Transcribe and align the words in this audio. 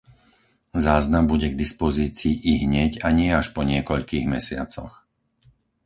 Záznam 0.85 1.25
bude 1.31 1.47
k 1.53 1.59
dispozícii 1.63 2.33
ihneď 2.53 2.91
a 3.05 3.13
nie 3.19 3.29
až 3.39 3.47
po 3.55 3.61
niekoľkých 3.71 4.25
mesiacoch. 4.35 4.93